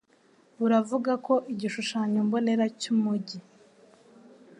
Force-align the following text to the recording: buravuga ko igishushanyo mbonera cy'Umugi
buravuga 0.59 1.11
ko 1.25 1.33
igishushanyo 1.53 2.19
mbonera 2.27 2.65
cy'Umugi 2.79 3.37